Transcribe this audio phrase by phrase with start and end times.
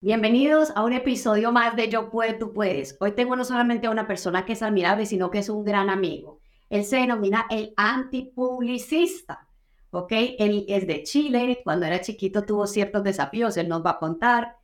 [0.00, 2.96] Bienvenidos a un episodio más de Yo Puedo, Tú Puedes.
[3.00, 5.90] Hoy tengo no solamente a una persona que es admirable, sino que es un gran
[5.90, 6.38] amigo.
[6.70, 9.48] Él se denomina el antipublicista,
[9.90, 10.12] ¿ok?
[10.38, 14.58] Él es de Chile, cuando era chiquito tuvo ciertos desafíos, él nos va a contar,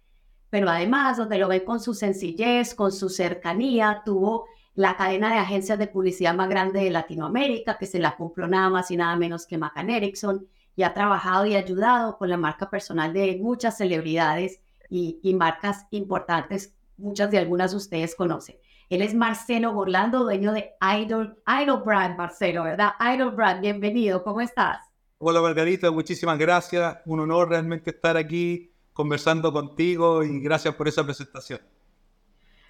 [0.51, 4.45] pero además, donde lo ven con su sencillez, con su cercanía, tuvo
[4.77, 8.71] la cadena de agencias de publicidad más grande de Latinoamérica, que se la compró nada
[8.71, 10.47] más y nada menos que Macan Erickson,
[10.77, 16.75] y ha trabajado y ayudado con la marca personal de muchas celebridades y, marcas importantes,
[16.97, 18.57] muchas de algunas ustedes conocen.
[18.91, 22.93] Él es Marcelo Orlando, dueño de Idol, Idol Brand, Marcelo, ¿verdad?
[23.15, 24.79] Idol Brand, bienvenido, ¿cómo estás?
[25.19, 26.99] Hola Margarita, muchísimas gracias.
[27.07, 31.61] Un honor realmente estar aquí conversando contigo y gracias por esa presentación.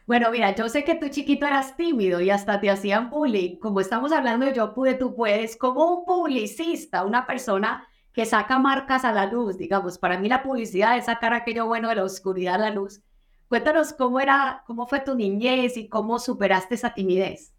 [0.06, 3.56] Bueno, mira, yo sé que tú chiquito eras tímido y hasta te hacían bullying.
[3.59, 8.59] Como estamos hablando de yo pude, tú puedes, como un publicista, una persona que saca
[8.60, 9.98] marcas a la luz, digamos.
[9.98, 13.02] Para mí la publicidad es sacar aquello bueno de la oscuridad a la luz.
[13.48, 17.52] Cuéntanos cómo era, cómo fue tu niñez y cómo superaste esa timidez.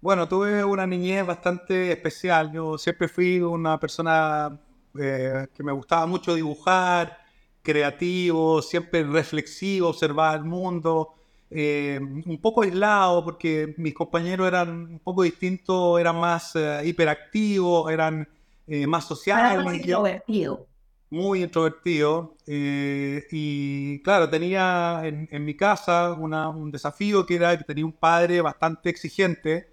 [0.00, 2.52] Bueno, tuve una niñez bastante especial.
[2.52, 4.60] Yo siempre fui una persona
[4.98, 7.16] eh, que me gustaba mucho dibujar,
[7.62, 11.14] creativo, siempre reflexivo, observar el mundo.
[11.50, 17.90] Eh, un poco aislado porque mis compañeros eran un poco distintos, eran más eh, hiperactivos,
[17.90, 18.28] eran
[18.68, 19.64] eh, más social.
[19.64, 20.66] Muy introvertido.
[21.08, 22.36] Muy introvertido.
[22.46, 28.42] Eh, y claro, tenía en, mi casa un desafío que era que tenía un padre
[28.42, 29.72] bastante exigente.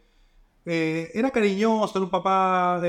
[0.65, 2.81] Eh, era cariñoso, era un papá,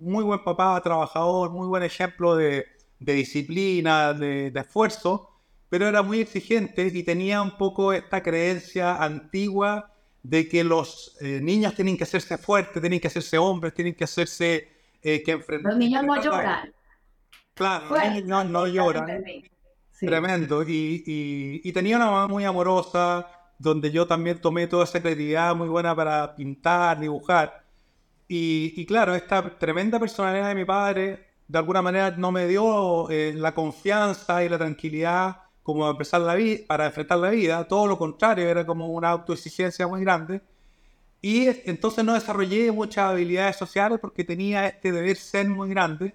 [0.00, 2.66] muy buen papá, trabajador, muy buen ejemplo de,
[2.98, 5.30] disciplina, de, esfuerzo,
[5.70, 9.90] pero era muy exigente y tenía un poco esta creencia antigua
[10.22, 14.73] de que los niños tienen que hacerse fuertes, tienen que hacerse hombres, tienen que hacerse
[15.04, 16.72] eh, que Los niños no lloran.
[17.54, 19.22] Claro, los niños no, lloran.
[20.00, 20.62] Tremendo.
[20.64, 25.68] Y, y, tenía una mamá muy amorosa, donde yo también tomé toda esa creatividad muy
[25.68, 27.64] buena para pintar, dibujar.
[28.26, 33.08] Y, y claro, esta tremenda personalidad de mi padre, de alguna manera no me dio
[33.10, 37.86] eh, la confianza y la tranquilidad como empezar la vida, para enfrentar la vida, todo
[37.86, 40.42] lo contrario, era como una autoexigencia muy grande.
[41.26, 46.14] Y entonces no desarrollé muchas habilidades sociales porque tenía este deber ser muy grande.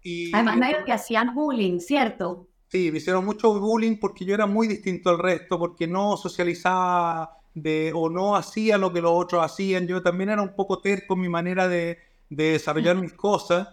[0.00, 2.46] Y, Además, no que hacían bullying, ¿cierto?
[2.68, 7.36] Sí, me hicieron mucho bullying porque yo era muy distinto al resto, porque no socializaba
[7.52, 9.88] de, o no hacía lo que los otros hacían.
[9.88, 11.98] Yo también era un poco terco en mi manera de,
[12.30, 13.66] de desarrollar mis cosas.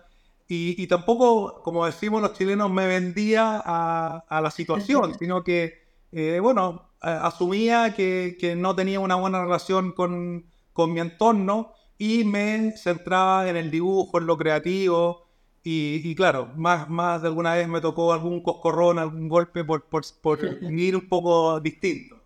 [0.47, 5.84] Y, y, tampoco, como decimos los chilenos, me vendía a, a la situación, sino que,
[6.12, 12.25] eh, bueno, asumía que, que, no tenía una buena relación con, con mi entorno y
[12.25, 15.25] me centraba en el dibujo, en lo creativo.
[15.63, 20.03] Y, claro, más, más de alguna vez me tocó algún coscorrón, algún golpe por, por,
[20.22, 22.18] por ir un poco distinto.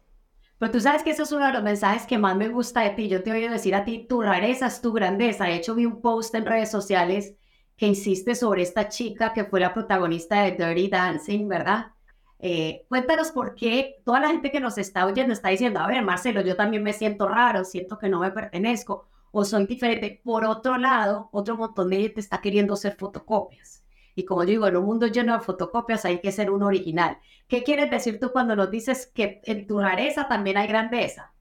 [0.58, 2.90] Pero tú sabes que eso es uno de los mensajes que más me gusta de
[2.90, 3.08] ti.
[3.08, 5.46] Yo te a decir a ti, tu rareza es tu grandeza.
[5.46, 7.36] De hecho, vi un post en redes sociales
[7.78, 11.94] que insiste sobre esta chica que fue la protagonista de Dirty Dancing, ¿verdad?
[12.42, 16.02] Eh, cuéntanos por qué toda la gente que nos está oyendo está diciendo, a ver,
[16.04, 20.22] Marcelo, yo también me siento raro, siento que no me pertenezco o soy diferente.
[20.24, 23.84] Por otro lado, otro montón de gente está queriendo ser fotocopias.
[24.16, 27.18] Y como digo, en un mundo lleno de fotocopias hay que ser un original.
[27.48, 31.32] ¿Qué quieres decir tú cuando nos dices que en tu rareza también hay grandeza?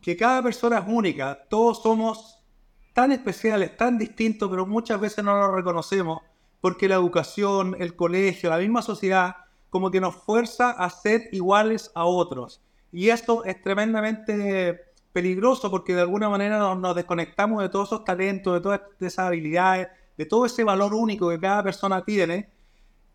[0.00, 2.42] Que cada persona es única, todos somos
[2.94, 6.20] tan especiales, tan distintos, pero muchas veces no lo reconocemos
[6.60, 9.36] porque la educación, el colegio, la misma sociedad
[9.70, 12.60] como que nos fuerza a ser iguales a otros.
[12.92, 14.80] Y esto es tremendamente
[15.12, 19.88] peligroso porque de alguna manera nos, desconectamos de todos esos talentos, de todas esas habilidades,
[20.16, 22.48] de todo ese valor único que cada persona tiene.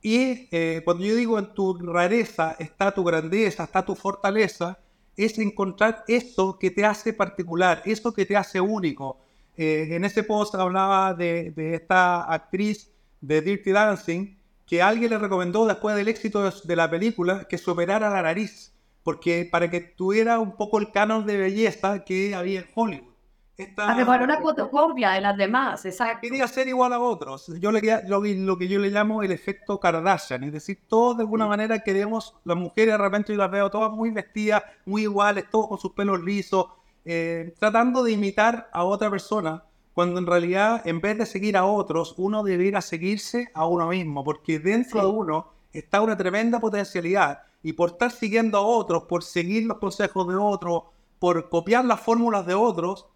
[0.01, 4.79] Y eh, cuando yo digo en tu rareza está tu grandeza, está tu fortaleza,
[5.15, 9.19] es encontrar eso que te hace particular, eso que te hace único.
[9.55, 12.91] Eh, en ese post hablaba de, de esta actriz
[13.21, 14.35] de Dirty Dancing,
[14.73, 18.73] que alguien le recomendó después del éxito de la película que superara la nariz,
[19.03, 23.13] porque para que tuviera un poco el canon de belleza que había en Hollywood.
[23.55, 26.21] Esta, que una fotocopia de las demás, exacto.
[26.23, 27.51] Quería ser igual a otros.
[27.59, 31.21] Yo le, lo, lo, que yo le llamo el efecto Kardashian, es decir, todos de
[31.21, 35.45] alguna manera queremos, las mujeres de repente yo las veo todas muy vestidas, muy iguales,
[35.51, 36.65] todos con sus pelos lisos,
[37.05, 39.63] eh, tratando de imitar a otra persona
[39.93, 44.23] cuando en realidad en vez de seguir a otros, uno debería seguirse a uno mismo,
[44.23, 49.23] porque dentro de uno está una tremenda potencialidad y por estar siguiendo a otros, por
[49.23, 50.83] seguir los consejos de otros,
[51.19, 53.07] por copiar las fórmulas de otros,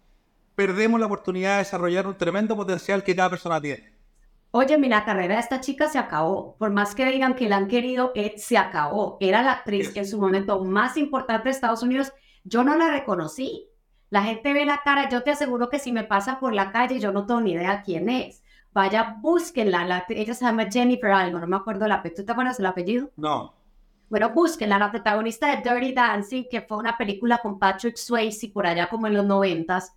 [0.54, 3.92] perdemos la oportunidad de desarrollar un tremendo potencial que cada persona tiene.
[4.50, 6.56] Oye, mi la carrera de esta chica se acabó.
[6.56, 9.18] Por más que digan que la han querido, eh, se acabó.
[9.20, 12.12] Era la actriz en su momento más importante de Estados Unidos.
[12.44, 13.68] Yo no la reconocí.
[14.10, 15.08] La gente ve la cara.
[15.08, 17.82] Yo te aseguro que si me pasa por la calle, yo no tengo ni idea
[17.82, 18.42] quién es.
[18.72, 19.84] Vaya, búsquenla.
[19.84, 22.16] La, ella se llama Jennifer algo, no me acuerdo apellido.
[22.16, 23.10] ¿Tú te acuerdas el apellido?
[23.16, 23.54] No.
[24.08, 28.66] Bueno, búsquenla, la protagonista de Dirty Dancing, que fue una película con Patrick Swayze por
[28.66, 29.92] allá como en los noventas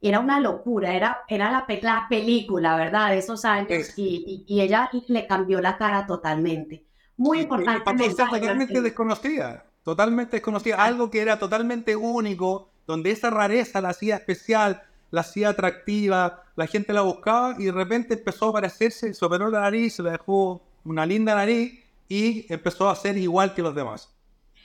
[0.00, 3.10] era una locura, era, era la, la película, ¿verdad?
[3.10, 6.86] De esos años y, y, ella le cambió la cara totalmente.
[7.16, 7.92] Muy importante.
[8.06, 14.16] Y, totalmente desconocida, totalmente desconocida, algo que era totalmente único, donde esa rareza la hacía
[14.16, 14.82] especial,
[15.12, 19.48] la hacía atractiva, la gente la buscaba y de repente empezó a parecerse, se operó
[19.48, 23.74] la nariz, se le dejó una linda nariz y empezó a ser igual que los
[23.74, 24.12] demás.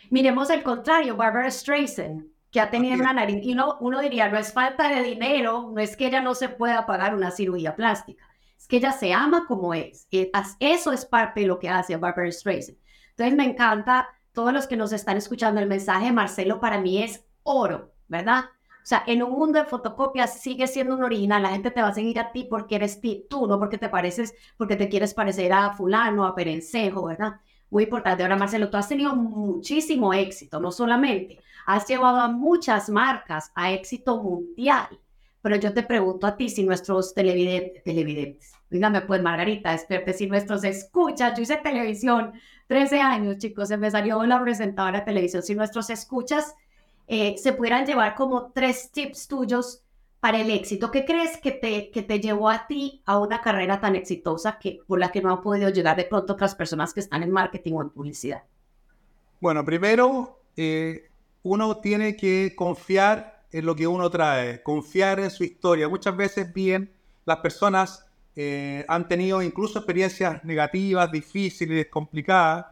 [0.10, 3.44] Miremos el contrario, Barbara Streisand que ha tenido una nariz.
[3.44, 6.50] Y uno, uno diría, no es falta de dinero, no es que ella no se
[6.50, 8.24] pueda pagar una cirugía plástica,
[8.56, 10.08] es que ella se ama como es.
[10.60, 12.78] Eso es parte de lo que hace Barbara Streisand.
[13.10, 17.02] Entonces me encanta, todos los que nos están escuchando, el mensaje de Marcelo para mí
[17.02, 18.46] es oro, ¿verdad?
[18.46, 21.42] O sea, en un mundo de fotocopias sigue siendo un original.
[21.42, 23.00] La gente te va a seguir a ti porque eres
[23.30, 27.40] tú, no porque te pareces, porque te quieres parecer a fulano, a perencejo, ¿verdad?
[27.70, 28.24] Muy importante.
[28.24, 33.72] Ahora, Marcelo, tú has tenido muchísimo éxito, no solamente has llevado a muchas marcas a
[33.72, 34.88] éxito mundial.
[35.42, 40.28] Pero yo te pregunto a ti si nuestros televidentes, televidentes, dígame pues Margarita, espérate, si
[40.28, 42.34] nuestros escuchas, yo hice televisión
[42.68, 46.56] 13 años, chicos, se me salió la presentadora de televisión, si nuestros escuchas
[47.08, 49.84] eh, se pudieran llevar como tres tips tuyos
[50.20, 53.82] para el éxito, ¿qué crees que te, que te llevó a ti a una carrera
[53.82, 57.02] tan exitosa que, por la que no han podido llegar de pronto otras personas que
[57.02, 58.44] están en marketing o en publicidad?
[59.42, 61.10] Bueno, primero, eh,
[61.44, 65.90] uno tiene que confiar en lo que uno trae, confiar en su historia.
[65.90, 66.94] Muchas veces bien
[67.26, 72.66] las personas eh, han tenido incluso experiencias negativas, difíciles, complicadas,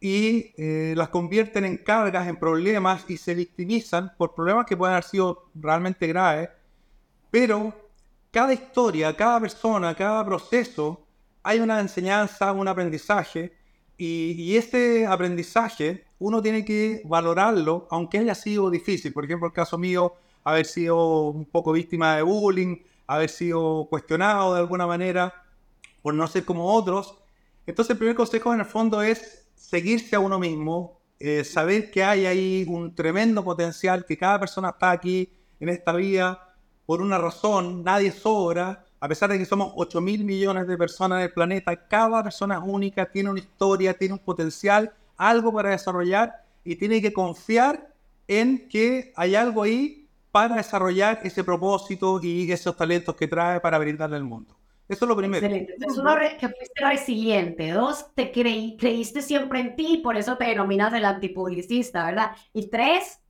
[0.00, 4.94] y eh, las convierten en cargas, en problemas y se victimizan por problemas que pueden
[4.94, 6.50] haber sido realmente graves.
[7.30, 7.74] Pero
[8.30, 11.04] cada historia, cada persona, cada proceso,
[11.42, 13.52] hay una enseñanza, un aprendizaje,
[13.96, 19.12] y, y este aprendizaje uno tiene que valorarlo, aunque haya sido difícil.
[19.12, 20.14] Por ejemplo, el caso mío,
[20.44, 25.42] haber sido un poco víctima de bullying, haber sido cuestionado de alguna manera
[26.02, 27.16] por no ser como otros.
[27.66, 32.02] Entonces, el primer consejo en el fondo es seguirse a uno mismo, eh, saber que
[32.02, 35.30] hay ahí un tremendo potencial, que cada persona está aquí
[35.60, 36.56] en esta vida
[36.86, 38.86] por una razón, nadie sobra.
[38.98, 42.54] A pesar de que somos 8 mil millones de personas en el planeta, cada persona
[42.54, 46.32] es única, tiene una historia, tiene un potencial algo para desarrollar
[46.64, 47.92] y tiene que confiar
[48.26, 53.76] en que hay algo ahí para desarrollar ese propósito y esos talentos que trae para
[53.76, 54.57] brindarle al mundo.
[54.88, 55.44] Eso es lo primero.
[55.44, 55.74] Excelente.
[55.78, 57.70] Es uno, que fuiste resiliente.
[57.72, 62.32] Dos, te creí, creíste siempre en ti, por eso te denominas el antipublicista, ¿verdad?
[62.54, 63.20] Y tres,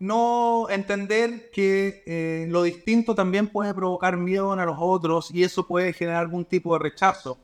[0.00, 5.66] no entender que eh, lo distinto también puede provocar miedo a los otros y eso
[5.66, 7.38] puede generar algún tipo de rechazo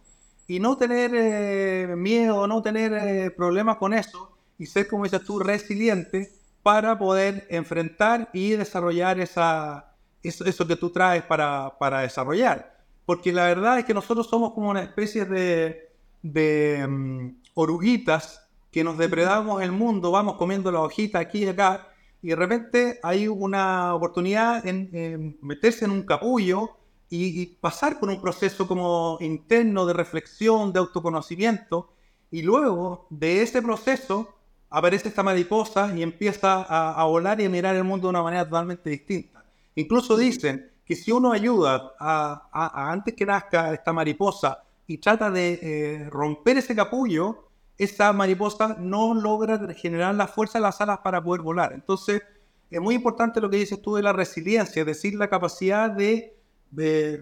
[0.49, 5.23] y no tener eh, miedo, no tener eh, problemas con eso y ser, como dices
[5.23, 6.33] tú, resiliente
[6.63, 9.93] para poder enfrentar y desarrollar esa,
[10.23, 12.76] eso, que tú traes para, para, desarrollar.
[13.07, 15.91] Porque la verdad es que nosotros somos como una especie de,
[16.23, 21.89] de mm, oruguitas que nos depredamos el mundo, vamos comiendo la hojita aquí y acá,
[22.21, 26.77] y de repente hay una oportunidad en meterse en un capullo
[27.09, 31.93] y, pasar por un proceso como interno de reflexión, de autoconocimiento,
[32.31, 34.35] y luego de ese proceso
[34.69, 38.45] aparece esta mariposa y empieza a, volar y a mirar el mundo de una manera
[38.45, 39.45] totalmente distinta.
[39.77, 45.59] Incluso dicen que si uno ayuda a, antes que nazca esta mariposa y trata de
[45.61, 51.23] eh, romper ese capullo, esa mariposa no logra generar la fuerza de las alas para
[51.23, 51.73] poder volar.
[51.73, 52.23] Entonces,
[52.71, 56.33] es muy importante lo que dices tú de la resiliencia, es decir, la capacidad de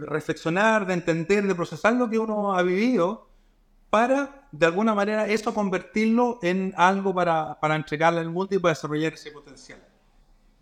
[0.01, 3.29] reflexionar, de entender, de procesar lo que uno ha vivido
[3.95, 8.75] para, de alguna manera, eso convertirlo en algo para, para entregarle al mundo y para
[8.75, 9.79] desarrollar ese potencial.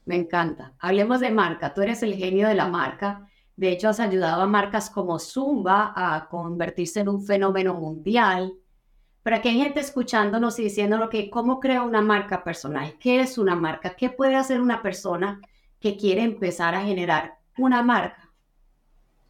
[0.04, 0.74] Me encanta.
[0.78, 1.72] Hablemos de marca.
[1.72, 3.28] Tú eres el genio de la marca.
[3.56, 8.52] De hecho, has ayudado a marcas como Zumba a convertirse en un fenómeno mundial.
[9.22, 12.96] Pero aquí hay gente escuchándonos y diciéndonos que cómo crea una marca personal.
[12.98, 13.94] ¿Qué es una marca?
[13.94, 15.40] ¿Qué puede hacer una persona
[15.78, 18.30] que quiere empezar a generar una marca?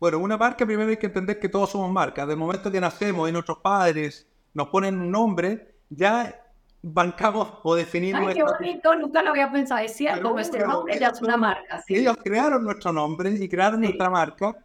[0.00, 2.26] Bueno, una marca primero hay que entender que todos somos marcas.
[2.26, 6.41] Del momento que nacemos y nuestros padres nos ponen un nombre, ya
[6.82, 8.28] bancamos o definimos...
[8.28, 11.82] Ay, qué bonito, nunca lo había pensado, es cierto, nuestro nombre ya es una marca.
[11.88, 14.56] Ellos crearon nuestro nombre y crearon nuestra marca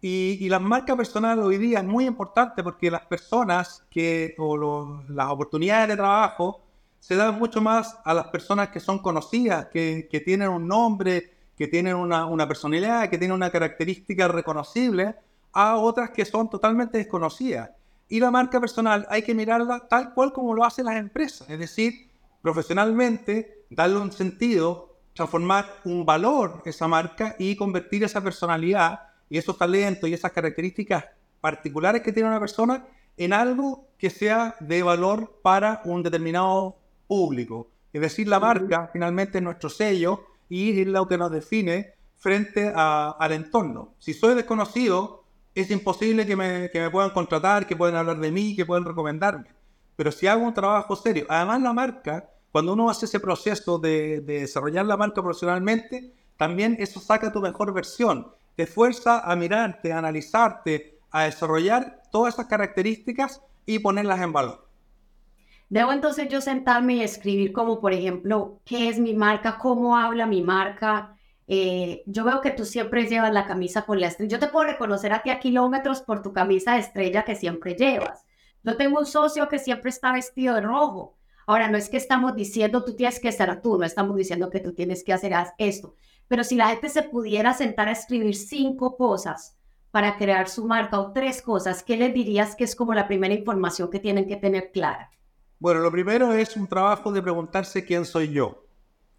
[0.00, 5.30] Y, la marca personal hoy día es muy importante porque las personas que, o las
[5.30, 6.60] oportunidades de trabajo
[6.98, 11.32] se dan mucho más a las personas que son conocidas, que, que tienen un nombre,
[11.56, 15.14] que tienen una, una, personalidad, que tienen una característica reconocible,
[15.52, 17.70] a otras que son totalmente desconocidas.
[18.12, 21.58] Y la marca personal hay que mirarla tal cual como lo hacen las empresas, es
[21.58, 22.10] decir,
[22.42, 29.00] profesionalmente, darle un sentido, transformar un valor esa marca y convertir esa personalidad
[29.30, 31.06] y esos talentos y esas características
[31.40, 32.84] particulares que tiene una persona
[33.16, 36.76] en algo que sea de valor para un determinado
[37.08, 37.70] público.
[37.94, 42.70] Es decir, la marca finalmente es nuestro sello y es lo que nos define frente
[42.76, 43.94] al entorno.
[43.98, 45.21] Si soy desconocido,
[45.54, 48.84] es imposible que me, que me puedan contratar, que puedan hablar de mí, que puedan
[48.84, 49.48] recomendarme.
[49.96, 54.20] Pero si hago un trabajo serio, además la marca, cuando uno hace ese proceso de,
[54.20, 59.92] de desarrollar la marca profesionalmente, también eso saca tu mejor versión, te fuerza a mirarte,
[59.92, 64.68] a analizarte, a desarrollar todas esas características y ponerlas en valor.
[65.68, 70.26] Debo entonces yo sentarme y escribir como, por ejemplo, qué es mi marca, cómo habla
[70.26, 71.16] mi marca,
[71.46, 74.30] eh, yo veo que tú siempre llevas la camisa con la estrella.
[74.30, 77.74] Yo te puedo reconocer a ti a kilómetros por tu camisa de estrella que siempre
[77.74, 78.24] llevas.
[78.62, 81.18] Yo tengo un socio que siempre está vestido de rojo.
[81.46, 84.60] Ahora, no es que estamos diciendo tú tienes que ser tú, no estamos diciendo que
[84.60, 85.96] tú tienes que hacer esto.
[86.28, 89.58] Pero si la gente se pudiera sentar a escribir cinco cosas
[89.90, 93.34] para crear su marca o tres cosas, ¿qué les dirías que es como la primera
[93.34, 95.10] información que tienen que tener clara?
[95.58, 98.61] Bueno, lo primero es un trabajo de preguntarse quién soy yo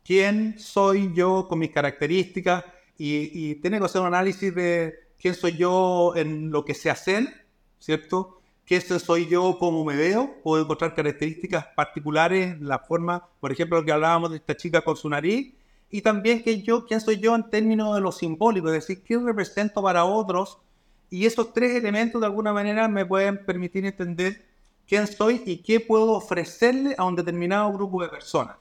[0.04, 2.64] quién soy yo con mis características
[2.98, 7.46] y, tiene que hacer un análisis de quién soy yo en lo que sé hacer,
[7.80, 8.40] ¿cierto?
[8.66, 10.36] ¿Quién soy yo cómo me veo?
[10.44, 14.96] Puedo encontrar características particulares, la forma, por ejemplo, lo que hablábamos de esta chica con
[14.96, 15.54] su nariz,
[15.90, 19.18] y también que yo, quién soy yo en términos de lo simbólico, es decir, qué
[19.18, 20.60] represento para otros,
[21.10, 24.46] y esos tres elementos de alguna manera me pueden permitir entender
[24.88, 28.58] quién soy y qué puedo ofrecerle a un determinado grupo de personas.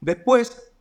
[0.00, 0.73] Después,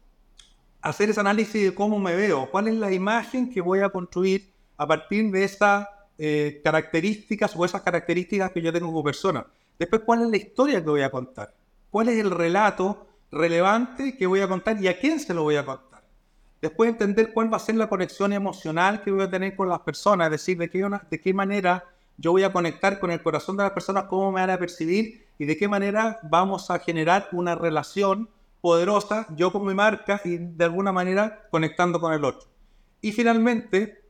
[0.83, 4.51] hacer ese análisis de cómo me veo, cuál es la imagen que voy a construir
[4.77, 5.87] a partir de esas
[6.17, 9.47] eh, características o esas características que yo tengo como persona.
[9.79, 11.53] Después, cuál es la historia que voy a contar,
[11.89, 15.55] cuál es el relato relevante que voy a contar y a quién se lo voy
[15.55, 16.03] a contar.
[16.61, 19.79] Después, entender cuál va a ser la conexión emocional que voy a tener con las
[19.79, 21.85] personas, es decir, de qué, de qué manera
[22.17, 25.25] yo voy a conectar con el corazón de las personas, cómo me van a percibir
[25.39, 28.29] y de qué manera vamos a generar una relación
[28.63, 32.48] poderosa, yo con mi marca y de alguna manera conectando con el otro.
[33.01, 34.05] Y finalmente,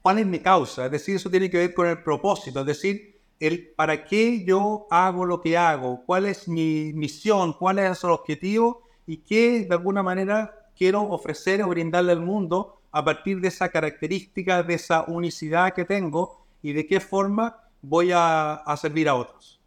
[0.00, 0.86] ¿cuál es mi causa?
[0.86, 4.86] Es decir, eso tiene que ver con el propósito, es decir, el para qué yo
[4.90, 9.74] hago lo que hago, cuál es mi misión, cuál es el objetivo y qué de
[9.74, 15.04] alguna manera quiero ofrecer o brindarle al mundo a partir de esa característica, de esa
[15.08, 19.60] unicidad que tengo y de qué forma voy a, a servir a otros.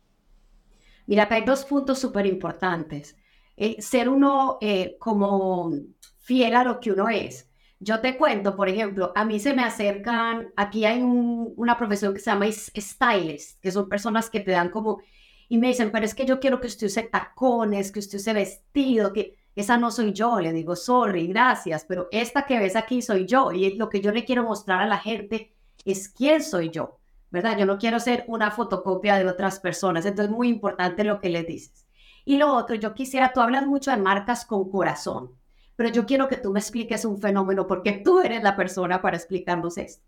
[1.05, 3.15] Mira, hay dos puntos súper importantes.
[3.55, 5.71] Eh, ser uno eh, como
[6.19, 7.49] fiel a lo que uno es.
[7.79, 12.19] Yo te cuento, por ejemplo, a mí se me acercan, aquí hay una profesión que
[12.19, 15.01] se llama stylist, que son personas que te dan como,
[15.49, 18.33] y me dicen, pero es que yo quiero que usted use tacones, que usted use
[18.33, 20.39] vestido, que esa no soy yo.
[20.39, 23.51] Le digo, sorry, gracias, pero esta que ves aquí soy yo.
[23.51, 25.53] Y lo que yo le quiero mostrar a la gente
[25.85, 26.99] es quién soy yo,
[27.31, 27.57] ¿verdad?
[27.57, 30.05] Yo no quiero ser una fotocopia de otras personas.
[30.05, 31.82] Entonces, es muy importante lo que le dices.
[32.25, 35.31] Y lo otro, yo quisiera, tú hablas mucho de marcas con corazón,
[35.75, 39.17] pero yo quiero que tú me expliques un fenómeno porque tú eres la persona para
[39.17, 40.05] explicarnos esto.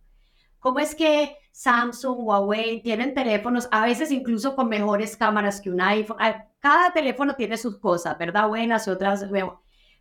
[0.59, 5.81] ¿Cómo es que Samsung, Huawei tienen teléfonos, a veces incluso con mejores cámaras que un
[5.81, 6.17] iPhone?
[6.19, 8.47] Ah, cada teléfono tiene sus cosas, ¿verdad?
[8.47, 9.25] Buenas y otras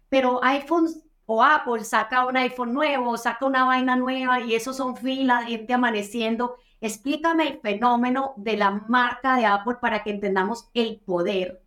[0.09, 0.89] Pero iPhone
[1.27, 5.75] o Apple saca un iPhone nuevo, saca una vaina nueva y eso son filas, gente
[5.75, 6.57] amaneciendo.
[6.81, 11.64] Explícame el fenómeno de la marca de Apple para que entendamos el poder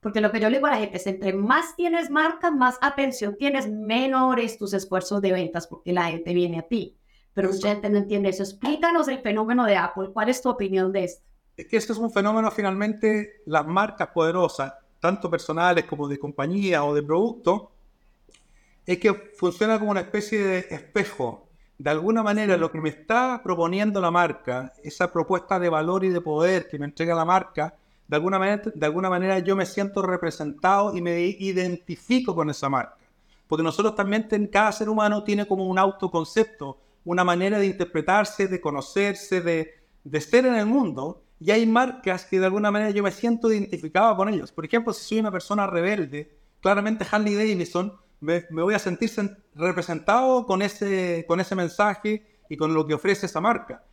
[0.00, 2.78] porque lo que yo le digo a la gente es, entre más tienes marcas, más
[2.80, 6.96] atención tienes, menores tus esfuerzos de ventas, porque la gente viene a ti.
[7.34, 8.42] Pero gente no entiende eso.
[8.42, 10.10] Explícanos el fenómeno de Apple.
[10.12, 11.22] ¿Cuál es tu opinión de esto?
[11.56, 16.82] Es que esto es un fenómeno, finalmente, las marcas poderosas, tanto personales como de compañía
[16.84, 17.70] o de producto,
[18.86, 21.48] es que funciona como una especie de espejo.
[21.78, 26.08] De alguna manera, lo que me está proponiendo la marca, esa propuesta de valor y
[26.08, 27.74] de poder que me entrega la marca,
[28.10, 32.68] de alguna, manera, de alguna manera yo me siento representado y me identifico con esa
[32.68, 32.96] marca.
[33.46, 38.60] Porque nosotros también, cada ser humano tiene como un autoconcepto, una manera de interpretarse, de
[38.60, 41.22] conocerse, de, de ser en el mundo.
[41.38, 44.50] Y hay marcas que de alguna manera yo me siento identificado con ellos.
[44.50, 49.08] Por ejemplo, si soy una persona rebelde, claramente Harley Davidson, me, me, voy a sentir
[49.54, 53.84] representado con ese, con ese mensaje y con lo que ofrece esa marca.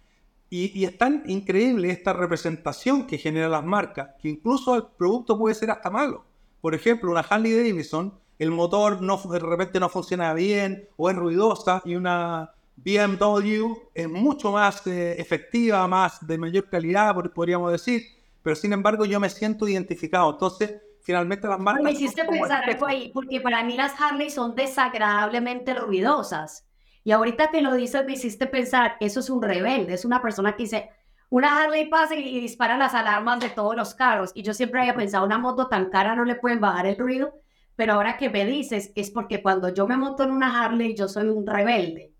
[0.50, 5.56] Y, es tan increíble esta representación que generan las marcas, que incluso el producto puede
[5.56, 6.24] ser hasta malo.
[6.62, 11.16] Por ejemplo, una Harley Davidson, el motor no, de repente no funciona bien o es
[11.16, 18.04] ruidosa y una BMW es mucho más eh, efectiva, más de mayor calidad, podríamos decir,
[18.44, 20.32] pero sin embargo yo me siento identificado.
[20.32, 21.84] Entonces, finalmente las marcas...
[21.84, 26.67] Me hiciste pensar algo ahí, porque para mí las Harley son desagradablemente ruidosas.
[27.08, 30.58] Y ahorita que lo dices, me hiciste pensar, eso es un rebelde, es una persona
[30.58, 30.90] que dice,
[31.30, 34.34] una Harley pasa y dispara las alarmas de todos los carros.
[34.36, 37.34] Y yo siempre había pensado, una moto tan cara no le pueden bajar el ruido.
[37.78, 41.08] Pero ahora que me dices, es porque cuando yo me monto en una Harley, yo
[41.08, 42.12] soy un rebelde.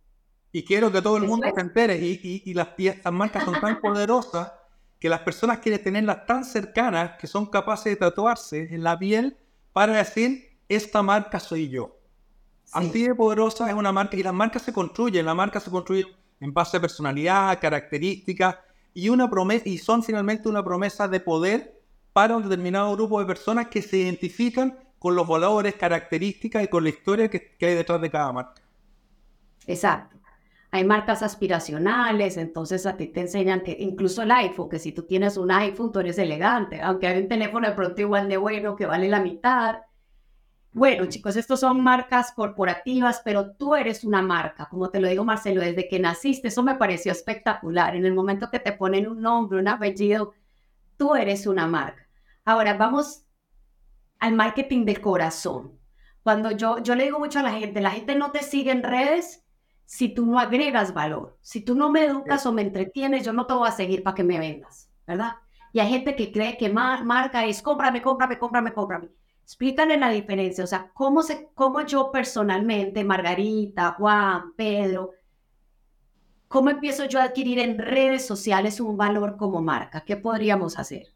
[0.54, 1.98] Y quiero que todo el mundo se entere.
[1.98, 4.54] Y, y, y las, las marcas son tan poderosas
[5.02, 9.36] que las personas quieren tenerlas tan cercanas que son capaces de tatuarse en la piel
[9.74, 11.97] para decir, esta marca soy yo.
[12.72, 16.06] Así de poderosa es una marca y las marcas se construyen, la marca se construye
[16.40, 18.58] en base a personalidad, características
[18.94, 21.80] y, una promesa, y son finalmente una promesa de poder
[22.14, 26.84] para un determinado grupo de personas que se identifican con los valores, características y con
[26.84, 28.62] la historia que, hay detrás de cada marca.
[29.66, 30.18] Exacto.
[30.72, 35.04] Hay marcas aspiracionales, entonces a ti te enseñan que incluso el iPhone, que si tú
[35.04, 38.76] tienes un iPhone, tú eres elegante, aunque hay un teléfono de pronto igual de bueno
[38.76, 39.78] que vale la mitad,
[40.72, 45.24] bueno, chicos, estos son marcas corporativas, pero tú eres una marca, como te lo digo,
[45.24, 47.96] Marcelo, desde que naciste, eso me pareció espectacular.
[47.96, 50.34] En el momento que te ponen un nombre, un apellido,
[50.98, 52.08] tú eres una marca.
[52.46, 53.24] Ahora, vamos
[54.20, 55.80] al marketing de corazón.
[56.24, 58.84] Cuando yo, yo le digo mucho a la gente, la gente no te sigue en
[58.84, 59.46] redes
[59.86, 61.38] si tú no agregas valor.
[61.42, 64.16] Si tú no me educas o me entretienes, yo no te voy a seguir para
[64.16, 65.38] que me vendas, ¿verdad?
[65.72, 69.10] Y hay gente que cree que marca es cómprame, cómprame, cómprame, cómprame.
[69.48, 75.14] Explícale la diferencia, o sea, cómo, se, cómo yo personalmente, Margarita, Juan, Pedro,
[76.50, 80.04] cómo empiezo yo a adquirir en redes sociales un valor como marca.
[80.04, 81.14] ¿Qué podríamos hacer?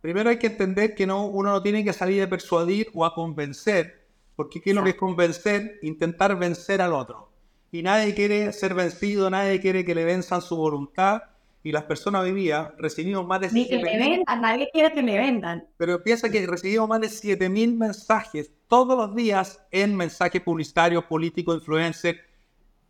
[0.00, 3.16] Primero hay que entender que no, uno no tiene que salir a persuadir o a
[3.16, 5.80] convencer, porque ¿qué es lo que es convencer?
[5.82, 7.32] Intentar vencer al otro.
[7.72, 11.22] Y nadie quiere ser vencido, nadie quiere que le venzan su voluntad
[11.64, 15.02] y las personas hoy día recibimos más de Ni que le vendan, nadie quiere que
[15.02, 15.64] le vendan.
[15.76, 21.56] Pero piensa que recibimos más de 7000 mensajes todos los días en mensajes publicitarios, políticos,
[21.56, 22.18] influencers.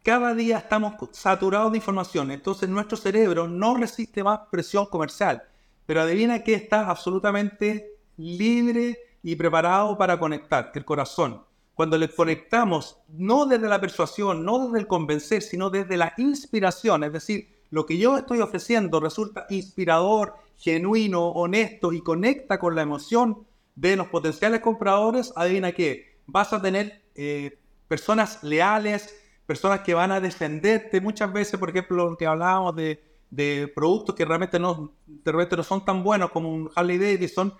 [0.02, 5.42] Cada día estamos saturados de información, entonces nuestro cerebro no resiste más presión comercial.
[5.84, 11.44] Pero adivina que está absolutamente libre y preparado para conectar, el corazón.
[11.74, 17.04] Cuando le conectamos, no desde la persuasión, no desde el convencer, sino desde la inspiración,
[17.04, 22.82] es decir, lo que yo estoy ofreciendo resulta inspirador, genuino, honesto y conecta con la
[22.82, 27.58] emoción de los potenciales compradores, adivina qué, vas a tener eh,
[27.88, 31.00] personas leales, personas que van a defenderte.
[31.00, 34.92] Muchas veces, por ejemplo, lo que hablábamos de, productos que realmente no,
[35.24, 37.54] no son tan buenos como un Harley Davidson,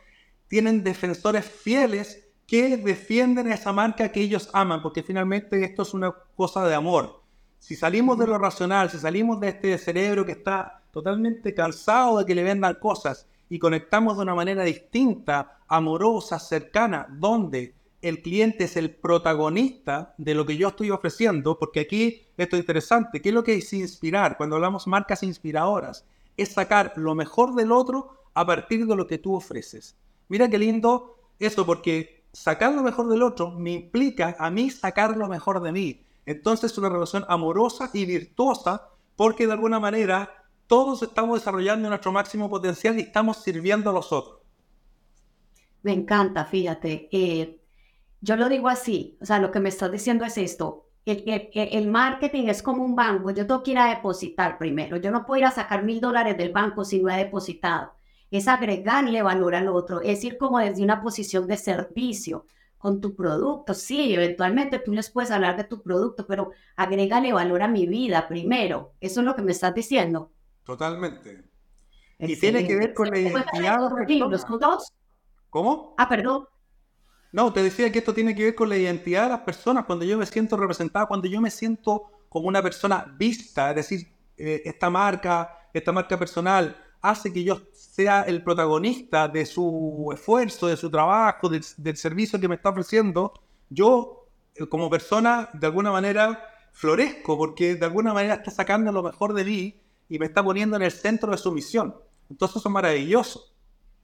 [0.46, 6.14] tienen defensores fieles que defienden esa marca que ellos aman, porque finalmente esto es una
[6.36, 7.21] cosa de amor.
[7.62, 12.26] Si salimos de lo racional, si salimos de este cerebro que está totalmente cansado de
[12.26, 17.72] que le vendan cosas y conectamos de una manera distinta, amorosa, cercana, donde
[18.02, 22.62] el cliente es el protagonista de lo que yo estoy ofreciendo, porque aquí esto es
[22.62, 24.36] interesante, ¿qué es lo que es inspirar?
[24.36, 26.04] Cuando hablamos marcas inspiradoras,
[26.36, 29.94] es sacar lo mejor del otro a partir de lo que tú ofreces.
[30.28, 35.16] Mira qué lindo eso, porque sacar lo mejor del otro me implica a mí sacar
[35.16, 36.04] lo mejor de mí.
[36.26, 40.30] Entonces es una relación amorosa y virtuosa porque de alguna manera
[40.66, 44.40] todos estamos desarrollando nuestro máximo potencial y estamos sirviendo a los otros.
[45.82, 47.08] Me encanta, fíjate.
[47.12, 47.60] Eh,
[48.20, 50.86] yo lo digo así, o sea, lo que me estás diciendo es esto.
[51.04, 55.26] El, marketing es como un banco, yo tengo que ir a depositar primero, yo no
[55.26, 57.94] puedo ir a sacar mil dólares del banco si no he depositado.
[58.30, 62.46] Es agregarle valor al otro, es ir como desde una posición de servicio
[62.82, 63.74] con tu producto.
[63.74, 68.26] Sí, eventualmente tú les puedes hablar de tu producto, pero agrégale valor a mi vida
[68.26, 68.94] primero.
[69.00, 70.32] Eso es lo que me estás diciendo.
[70.64, 71.44] Totalmente.
[72.18, 73.88] Y tiene que ver con la identidad
[74.28, 74.92] personas.
[75.48, 75.94] ¿Cómo?
[75.96, 76.48] Ah, perdón.
[77.30, 80.04] No, te decía que esto tiene que ver con la identidad de las personas, cuando
[80.04, 84.62] yo me siento representada, cuando yo me siento como una persona vista, es decir, eh,
[84.64, 90.76] esta marca, esta marca personal, hace que yo sea el protagonista de su esfuerzo, de
[90.76, 93.32] su trabajo, del, servicio que me está ofreciendo,
[93.68, 99.02] yo eh, como persona de alguna manera florezco porque de alguna manera está sacando lo
[99.02, 101.94] mejor de mí y me está poniendo en el centro de su misión.
[102.30, 103.52] Entonces eso es maravilloso.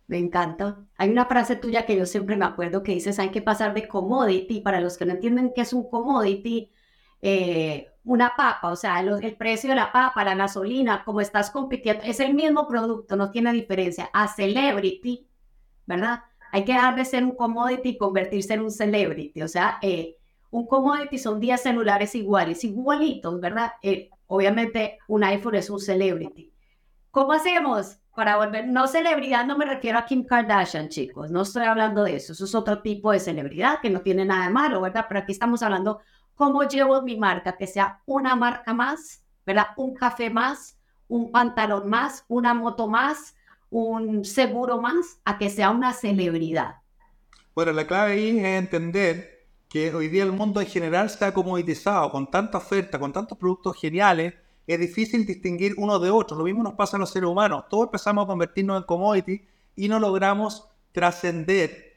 [0.08, 0.84] Me encanta.
[0.96, 3.86] Hay una frase tuya que yo siempre me acuerdo que dices, hay que pasar de
[3.86, 6.72] commodity, para los que no entienden qué es un commodity,
[7.20, 12.02] eh, una papa, o sea, el, precio de la papa, la gasolina, como estás compitiendo,
[12.04, 14.08] es el mismo producto, no tiene diferencia.
[14.12, 15.28] A celebrity,
[15.86, 16.22] ¿verdad?
[16.52, 19.42] Hay que dejar de ser un commodity y convertirse en un celebrity.
[19.42, 20.16] O sea, eh,
[20.50, 23.72] un commodity son 10 celulares iguales, igualitos, ¿verdad?
[23.82, 26.52] Eh, obviamente un iPhone es un celebrity.
[27.10, 28.66] ¿Cómo hacemos para volver?
[28.68, 32.44] No celebridad, no me refiero a Kim Kardashian, chicos, no estoy hablando de eso, eso
[32.44, 35.06] es otro tipo de celebridad que no tiene nada de malo, ¿verdad?
[35.08, 36.00] Pero aquí estamos hablando
[36.38, 39.66] cómo llevo mi marca, que sea una marca más, ¿verdad?
[39.76, 43.34] Un café más, un pantalón más, una moto más,
[43.70, 46.76] un seguro más, a que sea una celebridad.
[47.56, 52.10] Bueno, la clave ahí es entender que hoy día el mundo en general está comoditizado,
[52.12, 56.36] con tanta oferta, con tantos productos geniales, es difícil distinguir uno de otro.
[56.36, 57.64] Lo mismo nos pasa a los seres humanos.
[57.68, 61.87] Todos empezamos a convertirnos en commodity y no logramos trascender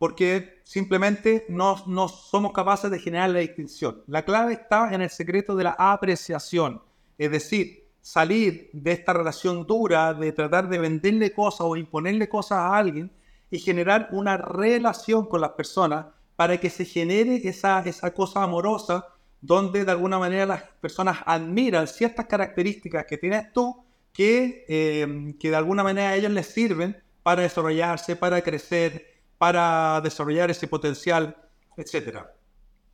[0.00, 4.02] porque simplemente no, no somos capaces de generar la distinción.
[4.06, 6.80] La clave está en el secreto de la apreciación,
[7.18, 12.60] es decir, salir de esta relación dura, de tratar de venderle cosas o imponerle cosas
[12.60, 13.12] a alguien
[13.50, 19.06] y generar una relación con las personas para que se genere esa, esa cosa amorosa
[19.42, 23.84] donde de alguna manera las personas admiran ciertas características que tienes tú
[24.14, 29.09] que, eh, que de alguna manera a ellos les sirven para desarrollarse, para crecer,
[29.40, 31.34] para desarrollar ese potencial,
[31.74, 32.26] etc.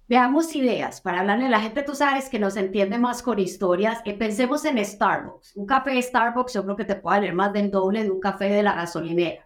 [0.08, 1.82] Veamos ideas para hablarle a la gente.
[1.82, 4.00] Tú sabes que nos entiende más con historias.
[4.04, 5.56] Eh, pensemos en Starbucks.
[5.56, 8.20] Un café de Starbucks yo creo que te puede valer más del doble de un
[8.20, 9.44] café de la gasolinera.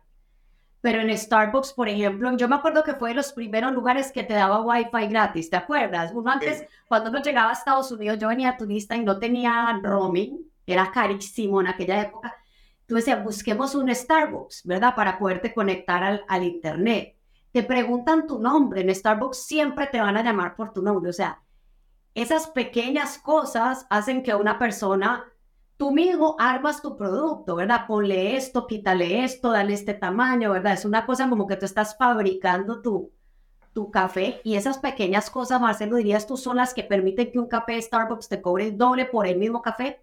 [0.83, 4.23] Pero en Starbucks, por ejemplo, yo me acuerdo que fue de los primeros lugares que
[4.23, 6.13] te daba Wi-Fi gratis, ¿te acuerdas?
[6.15, 10.39] Uno antes, cuando uno llegaba a Estados Unidos, yo venía turista y no tenía roaming,
[10.67, 12.37] era carísimo en aquella época.
[12.91, 14.97] Tú decías, busquemos un Starbucks, ¿verdad?
[14.97, 17.15] Para poderte conectar al, al Internet.
[17.53, 21.09] Te preguntan tu nombre, en Starbucks siempre te van a llamar por tu nombre.
[21.09, 21.41] O sea,
[22.17, 25.25] esas pequeñas cosas hacen que una persona
[25.77, 27.87] tú mismo armas tu producto, ¿verdad?
[27.87, 30.73] Ponle esto, quítale esto, dale este tamaño, ¿verdad?
[30.73, 33.13] Es una cosa como que tú estás fabricando tu,
[33.73, 37.47] tu café y esas pequeñas cosas, Marcelo, dirías tú, son las que permiten que un
[37.47, 40.01] café de Starbucks te cobre doble por el mismo café.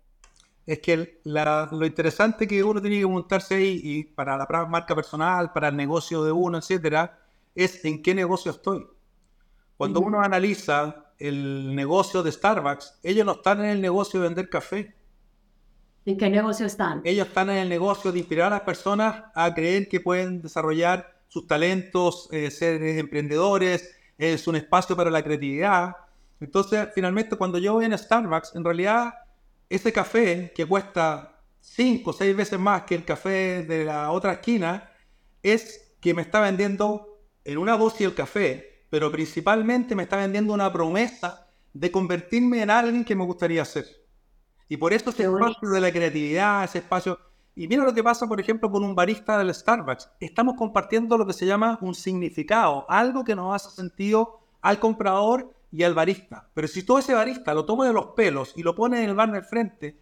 [0.67, 5.51] Es que lo interesante que uno tiene que montarse ahí y para la marca personal,
[5.51, 7.19] para el negocio de uno, etcétera,
[7.55, 8.85] es en qué negocio estoy.
[9.77, 14.49] Cuando uno analiza el negocio de Starbucks, ellos no están en el negocio de vender
[14.49, 14.93] café
[16.07, 17.01] ¿En qué negocio están?
[17.03, 21.19] Ellos están en el negocio de inspirar a las personas a creer que pueden desarrollar
[21.27, 25.97] sus talentos, eh, ser emprendedores, es un espacio para la creatividad.
[26.39, 29.15] Entonces, finalmente, cuando yo voy a Starbucks, en realidad,
[29.69, 34.33] ese café que cuesta 5 o 6 veces más que el café de la otra
[34.33, 34.91] esquina,
[35.43, 40.53] es que me está vendiendo en una dosis el café, pero principalmente me está vendiendo
[40.53, 43.85] una promesa de convertirme en alguien que me gustaría ser.
[44.69, 47.19] Y por eso ese espacio de la creatividad, ese espacio...
[47.55, 50.11] Y mira lo que pasa, por ejemplo, con un barista del Starbucks.
[50.19, 55.53] Estamos compartiendo lo que se llama un significado, algo que nos hace sentido al comprador
[55.71, 56.49] y al barista.
[56.53, 59.15] Pero si todo ese barista lo toma de los pelos y lo pone en el
[59.15, 59.99] bar del frente,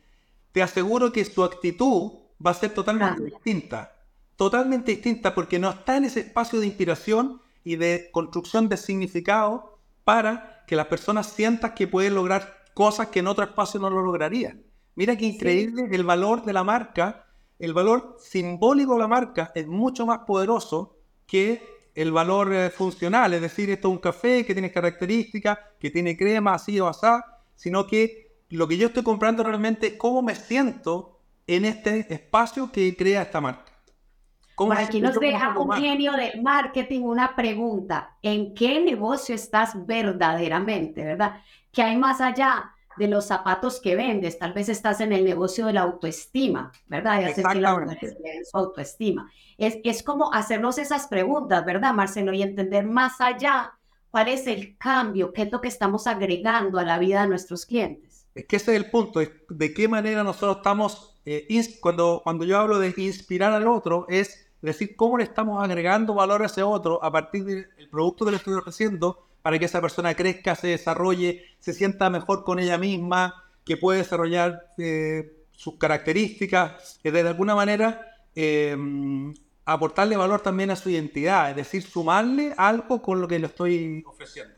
[0.51, 2.13] te aseguro que su actitud
[2.45, 3.95] va a ser totalmente distinta.
[4.36, 9.80] Totalmente distinta porque no está en ese espacio de inspiración y de construcción de significado
[10.04, 14.01] para que las personas sientan que pueden lograr cosas que en otro espacio no lo
[14.01, 14.63] lograrían.
[14.95, 17.25] Mira qué increíble el valor de la marca,
[17.60, 23.34] el valor simbólico de la marca es mucho más poderoso que el valor eh, funcional,
[23.34, 27.08] es decir, esto es un café que tiene características, que tiene crema así o así,
[27.55, 32.71] sino que lo que yo estoy comprando realmente es cómo me siento en este espacio
[32.71, 33.71] que crea esta marca.
[34.55, 38.17] Por aquí nos deja un genio del marketing una pregunta.
[38.21, 41.41] ¿En qué negocio estás verdaderamente, verdad?
[41.71, 44.39] ¿Qué hay más allá de los zapatos que vendes?
[44.39, 47.21] Tal vez estás en el negocio de la autoestima, ¿verdad?
[47.21, 48.17] Y hacer que las mujeres
[48.51, 49.31] su autoestima.
[49.58, 52.34] Es, es como hacernos esas preguntas, ¿verdad, Marcelo?
[52.34, 53.73] Y entender más allá
[54.12, 57.65] cuál es el cambio, qué es lo que estamos agregando a la vida de nuestros
[57.65, 58.25] clientes.
[58.34, 61.47] Es que ese es el punto, de qué manera nosotros estamos, eh,
[61.81, 66.43] cuando, cuando yo hablo de inspirar al otro, es decir cómo le estamos agregando valor
[66.43, 70.15] a ese otro a partir del producto que le estoy ofreciendo para que esa persona
[70.15, 76.99] crezca, se desarrolle, se sienta mejor con ella misma, que puede desarrollar eh, sus características,
[77.03, 78.75] que de alguna manera eh,
[79.63, 84.03] aportarle valor también a su identidad, es decir, sumarle algo con lo que le estoy
[84.08, 84.55] ofreciendo.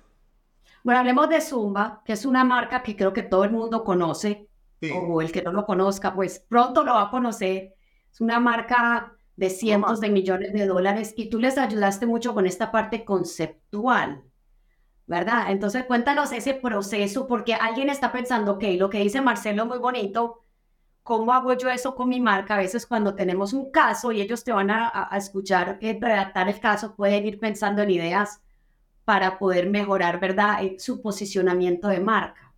[0.86, 4.48] Bueno, hablemos de Zumba, que es una marca que creo que todo el mundo conoce,
[4.94, 7.76] o el que no lo conozca, pues pronto lo va a conocer.
[8.10, 12.46] Es una marca de cientos de millones de dólares y tú les ayudaste mucho con
[12.46, 14.24] esta parte conceptual.
[15.08, 15.50] ¿Verdad?
[15.50, 20.44] Entonces cuéntanos ese proceso, porque alguien está pensando, ok, lo que dice Marcelo muy bonito,
[21.02, 22.56] ¿cómo hago yo eso con mi marca?
[22.56, 26.60] A veces cuando tenemos un caso y ellos te van a, escuchar eh, redactar el
[26.60, 28.42] caso, pueden ir pensando en ideas
[29.06, 30.62] para poder mejorar, ¿verdad?
[30.64, 32.54] Eh, su posicionamiento de marca.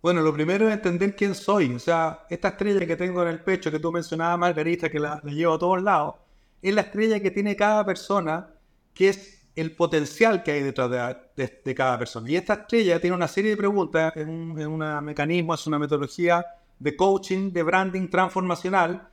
[0.00, 1.74] Bueno, lo primero es entender quién soy.
[1.74, 5.20] O sea, esta estrella que tengo en el pecho que tú mencionabas, Margarita, que la,
[5.24, 6.14] llevo a todos lados,
[6.62, 8.48] es la estrella que tiene cada persona,
[8.94, 12.30] que es el potencial que hay detrás de, cada persona.
[12.30, 14.54] Y esta estrella tiene una serie de preguntas, es un,
[15.02, 16.44] mecanismo, es una metodología
[16.78, 19.08] de coaching, de branding transformacional.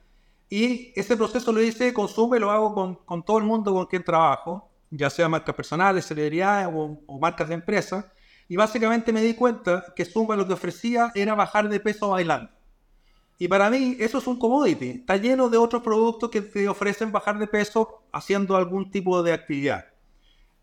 [0.49, 4.03] Y ese proceso lo hice, consume, lo hago con, con todo el mundo con quien
[4.03, 8.06] trabajo, ya sea marcas personales, celebridades o, o marcas de empresas
[8.47, 12.51] y básicamente me di cuenta que Zumba lo que ofrecía era bajar de peso bailando.
[13.39, 14.89] Y para mí eso es un commodity.
[14.89, 19.34] Está lleno de otros productos que te ofrecen bajar de peso haciendo algún tipo de
[19.34, 19.86] actividad.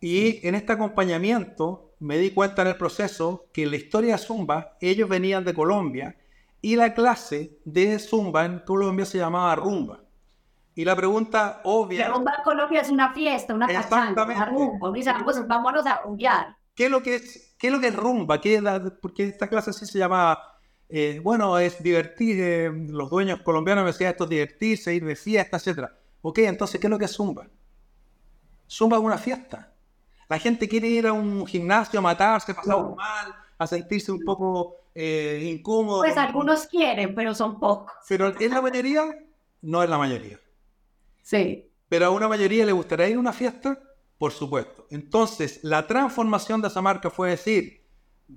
[0.00, 4.18] Y en este acompañamiento me di cuenta en el proceso que en la historia de
[4.18, 6.16] Zumba ellos venían de Colombia
[6.62, 10.00] y la clase de Zumba en Colombia se llamaba Rumba.
[10.74, 12.08] Y la pregunta obvia...
[12.08, 14.92] Rumba en Colombia es una fiesta, una pachanga, rumba.
[15.24, 16.56] Pues, vámonos a rumbear.
[16.74, 18.40] ¿Qué es lo que es, qué es, lo que es rumba?
[18.40, 18.62] ¿Qué
[19.02, 20.38] porque esta clase así se llama,
[20.88, 25.16] eh, bueno, es divertir, eh, los dueños colombianos me decían esto es divertirse, ir de
[25.16, 25.90] fiesta, etc.
[26.22, 27.46] Ok, entonces, ¿qué es lo que es zumba?
[28.66, 29.69] Zumba es una fiesta.
[30.30, 34.76] La gente quiere ir a un gimnasio a matarse, pasar mal, a sentirse un poco
[34.94, 36.00] eh, incómodo.
[36.00, 37.92] Pues algunos quieren, pero son pocos.
[38.08, 39.04] Pero ¿es la mayoría?
[39.60, 40.40] No es la mayoría.
[41.20, 41.70] Sí.
[41.88, 43.78] Pero a una mayoría le gustaría ir a una fiesta
[44.20, 44.86] por supuesto.
[44.90, 47.86] Entonces, la transformación de esa marca fue decir,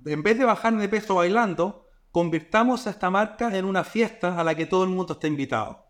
[0.06, 4.42] en vez de bajar de peso bailando, convirtamos a esta marca en una fiesta a
[4.42, 5.84] la que todo el mundo está invitado.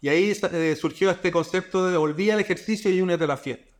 [0.00, 3.73] Y ahí eh, surgió este concepto de olvida el ejercicio y únete a la fiesta.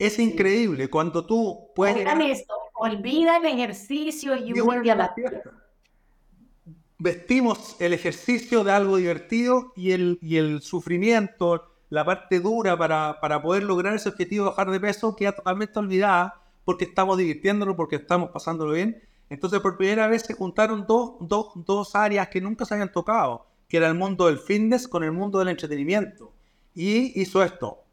[0.00, 1.98] Es increíble cuando tú puedes...
[1.98, 5.50] esto, olvida el ejercicio y únete a la fiesta.
[6.96, 13.20] Vestimos el ejercicio de algo divertido y el, y el sufrimiento, la parte dura para,
[13.20, 17.76] para, poder lograr ese objetivo de bajar de peso queda totalmente olvidada porque estamos divirtiéndonos,
[17.76, 19.02] porque estamos pasándolo bien.
[19.28, 23.48] Entonces, por primera vez se juntaron dos, dos, dos áreas que nunca se habían tocado,
[23.68, 26.32] que era el mundo del fitness con el mundo del entretenimiento.
[26.74, 27.84] Y hizo esto.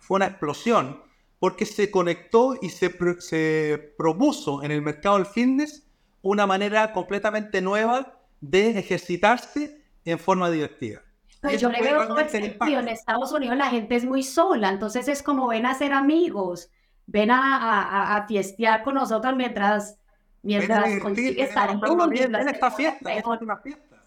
[0.00, 1.03] Fue una explosión
[1.44, 5.86] porque se conectó y se, se propuso en el mercado del fitness
[6.22, 11.02] una manera completamente nueva de ejercitarse en forma divertida.
[11.42, 15.22] Pues yo le veo el En Estados Unidos la gente es muy sola, entonces es
[15.22, 16.70] como ven a ser amigos,
[17.04, 19.98] ven a, a, a fiestear con nosotros mientras,
[20.40, 21.78] mientras consigue estar en,
[22.22, 24.02] en esta fiesta, es una fiesta.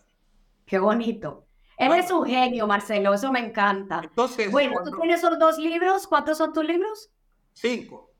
[0.65, 1.45] Qué bonito.
[1.77, 4.01] Eres un genio, Marcelo, eso me encanta.
[4.03, 7.11] Entonces, bueno, tú tienes esos dos libros, ¿cuántos son tus libros?
[7.59, 8.11] Cinco.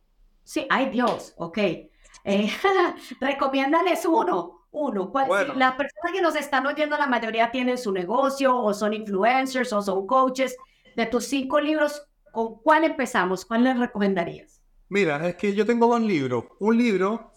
[0.43, 1.57] Sí, ay Dios, ok.
[1.57, 1.91] Eh,
[3.21, 5.11] recomiéndales uno uno.
[5.55, 9.81] Las personas que nos están oyendo, la mayoría tienen su negocio o son influencers o
[9.81, 10.55] son coaches.
[10.95, 13.45] De tus cinco libros, ¿con cuál empezamos?
[13.45, 14.61] ¿Cuál les recomendarías?
[14.89, 16.45] Mira, es que yo tengo dos libros.
[16.59, 17.31] Un libro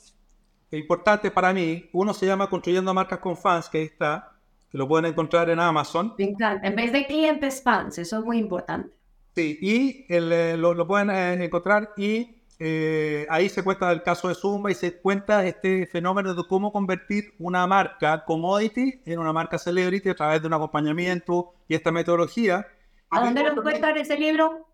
[0.70, 4.32] importante para mí, uno se llama Construyendo Marcas con Fans, que ahí está,
[4.70, 6.14] que lo pueden encontrar en Amazon.
[6.18, 8.94] En vez de clientes fans, eso es muy importante.
[9.34, 14.28] Sí, y eh, lo, lo, pueden eh, encontrar y eh, ahí se cuenta el caso
[14.28, 19.32] de Zumba y se cuenta este fenómeno de cómo convertir una marca commodity en una
[19.32, 22.66] marca celebrity a través de un acompañamiento y esta metodología.
[23.08, 24.68] ¿A dónde lo encuentran ese libro?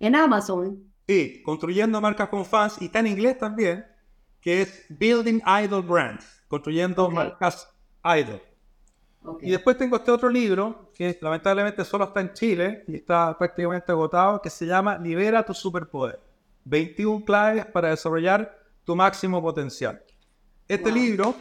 [0.00, 0.92] En Amazon.
[1.08, 3.86] Sí, construyendo marcas con fans y está en inglés también,
[4.42, 7.72] que es Building Idol Brands, construyendo marcas
[8.04, 8.42] idol.
[9.40, 13.92] Y después tengo este otro libro, que lamentablemente solo está en Chile y está prácticamente
[13.92, 16.20] agotado, que se llama Libera tu superpoder.
[16.64, 20.02] 21 claves para desarrollar tu máximo potencial.
[20.66, 21.34] Este libro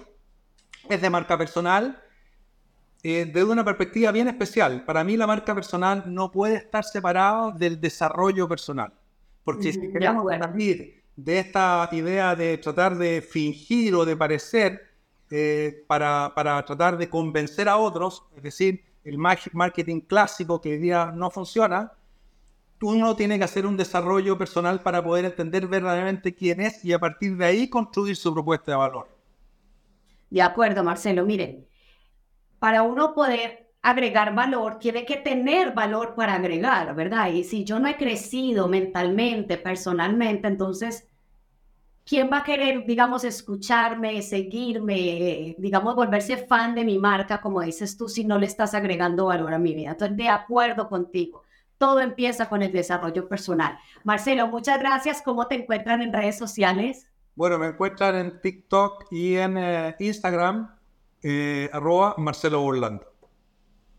[0.90, 2.02] es de marca personal,
[3.04, 4.84] eh, desde una perspectiva bien especial.
[4.86, 8.94] Para mí la marca personal no puede estar separada del desarrollo personal.
[9.44, 14.87] Porque si queremos salir de esta idea de tratar de fingir o de parecer,
[15.30, 20.78] eh, para, para, tratar de convencer a otros, es decir, el marketing clásico que hoy
[20.78, 21.94] día no funciona,
[22.82, 27.00] uno tiene que hacer un desarrollo personal para poder entender verdaderamente quién es y a
[27.00, 29.08] partir de ahí construir su propuesta de valor.
[30.30, 31.26] De acuerdo, Marcelo.
[31.26, 31.66] Miren,
[32.60, 37.32] para uno poder agregar valor, tiene que tener valor para agregar, ¿verdad?
[37.32, 41.08] Y si yo no he crecido mentalmente, personalmente, entonces
[42.08, 47.98] ¿quién va a querer, digamos, escucharme, seguirme, digamos, volverse fan de mi marca, como dices
[47.98, 49.92] tú, si no le estás agregando valor a mi vida?
[49.92, 51.44] Entonces, de acuerdo contigo.
[51.78, 53.78] todo empieza con el desarrollo personal.
[54.04, 55.22] Marcelo, muchas gracias.
[55.22, 57.12] ¿Cómo te encuentran en redes sociales?
[57.36, 60.76] Bueno, me encuentran en TikTok y en eh, Instagram,
[61.22, 63.06] eh, arroba Marcelo Orlando.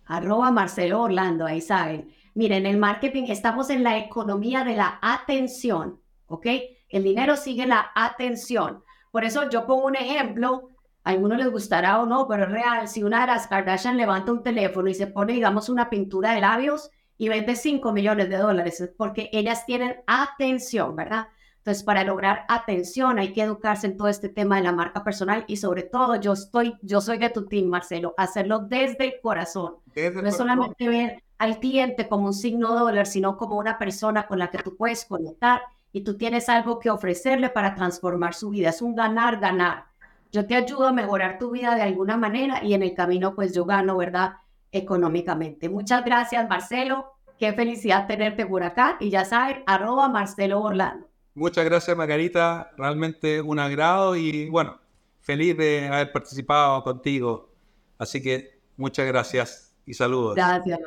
[0.06, 2.12] Arroba Marcelo Orlando, ahí saben.
[2.34, 6.46] Miren, el marketing estamos en la economía de la atención, ¿ok?
[6.88, 8.82] El dinero sigue la atención.
[9.10, 10.70] Por eso yo pongo un ejemplo,
[11.04, 12.88] a algunos les gustará o no, pero es real.
[12.88, 16.40] Si una de las Kardashian levanta un teléfono y se pone, digamos, una pintura de
[16.40, 21.28] labios y vende 5 millones de dólares, es porque ellas tienen atención, ¿verdad?
[21.58, 25.44] Entonces, para lograr atención hay que educarse en todo este tema de la marca personal
[25.48, 29.76] y sobre todo yo estoy, yo soy de tu team, Marcelo, hacerlo desde el corazón.
[29.94, 34.38] no es solamente ver al cliente como un signo dólar, sino como una persona con
[34.38, 35.60] la que tú puedes conectar
[35.92, 38.70] y tú tienes algo que ofrecerle para transformar su vida.
[38.70, 39.86] Es un ganar, ganar.
[40.30, 43.54] Yo te ayudo a mejorar tu vida de alguna manera y en el camino pues
[43.54, 44.34] yo gano, ¿verdad?
[44.72, 45.68] Económicamente.
[45.68, 47.14] Muchas gracias, Marcelo.
[47.38, 48.96] Qué felicidad tenerte por acá.
[49.00, 51.06] Y ya saben, arroba Marcelo Orlando.
[51.34, 52.70] Muchas gracias, Margarita.
[52.76, 54.78] Realmente un agrado y bueno,
[55.20, 57.54] feliz de haber participado contigo.
[57.96, 60.34] Así que muchas gracias y saludos.
[60.34, 60.80] Gracias.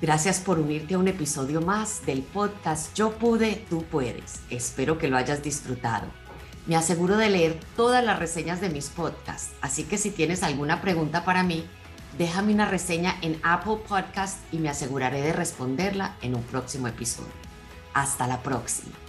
[0.00, 4.40] Gracias por unirte a un episodio más del podcast Yo pude, tú puedes.
[4.50, 6.06] Espero que lo hayas disfrutado.
[6.66, 10.82] Me aseguro de leer todas las reseñas de mis podcasts, así que si tienes alguna
[10.82, 11.64] pregunta para mí,
[12.18, 17.32] déjame una reseña en Apple Podcast y me aseguraré de responderla en un próximo episodio.
[17.94, 19.05] Hasta la próxima.